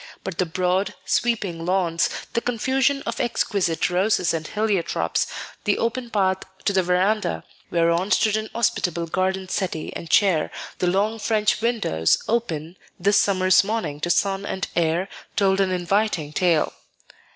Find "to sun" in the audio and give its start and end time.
13.99-14.43